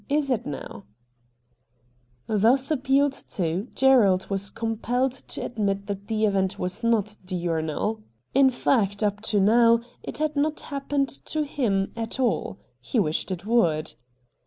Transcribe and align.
Is 0.09 0.31
it 0.31 0.47
now?' 0.47 0.85
Thus 2.25 2.71
appealed 2.71 3.11
to, 3.13 3.67
Gerald 3.75 4.31
was 4.31 4.49
compelled 4.49 5.11
to 5.11 5.45
admit 5.45 5.85
that 5.85 6.07
the 6.07 6.25
event 6.25 6.57
was 6.57 6.83
not 6.83 7.17
diurnal. 7.23 8.01
In 8.33 8.49
fact, 8.49 8.61
6o 8.61 8.63
RED 8.63 8.97
DIAMONDS 8.97 9.03
up 9.03 9.21
to 9.21 9.39
now, 9.39 9.79
it 10.01 10.17
had 10.17 10.35
not 10.35 10.59
happened 10.61 11.09
to 11.25 11.43
him 11.45 11.91
at 11.95 12.19
all. 12.19 12.57
He 12.81 12.99
wished 12.99 13.29
it 13.29 13.45
would. 13.45 13.93